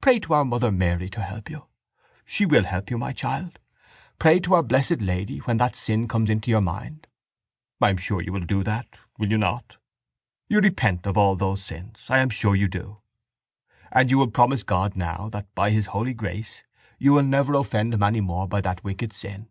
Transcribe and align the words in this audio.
Pray 0.00 0.18
to 0.18 0.34
our 0.34 0.44
mother 0.44 0.72
Mary 0.72 1.08
to 1.08 1.22
help 1.22 1.48
you. 1.48 1.68
She 2.24 2.44
will 2.44 2.64
help 2.64 2.90
you, 2.90 2.98
my 2.98 3.12
child. 3.12 3.60
Pray 4.18 4.40
to 4.40 4.54
Our 4.54 4.62
Blessed 4.64 5.00
Lady 5.00 5.38
when 5.38 5.58
that 5.58 5.76
sin 5.76 6.08
comes 6.08 6.28
into 6.28 6.50
your 6.50 6.60
mind. 6.60 7.06
I 7.80 7.90
am 7.90 7.96
sure 7.96 8.20
you 8.20 8.32
will 8.32 8.40
do 8.40 8.64
that, 8.64 8.88
will 9.20 9.30
you 9.30 9.38
not? 9.38 9.76
You 10.48 10.58
repent 10.58 11.06
of 11.06 11.16
all 11.16 11.36
those 11.36 11.62
sins. 11.64 12.06
I 12.08 12.18
am 12.18 12.28
sure 12.30 12.56
you 12.56 12.66
do. 12.66 13.02
And 13.92 14.10
you 14.10 14.18
will 14.18 14.32
promise 14.32 14.64
God 14.64 14.96
now 14.96 15.28
that 15.28 15.46
by 15.54 15.70
His 15.70 15.86
holy 15.94 16.12
grace 16.12 16.64
you 16.98 17.12
will 17.12 17.22
never 17.22 17.54
offend 17.54 17.94
Him 17.94 18.02
any 18.02 18.20
more 18.20 18.48
by 18.48 18.62
that 18.62 18.82
wicked 18.82 19.12
sin. 19.12 19.48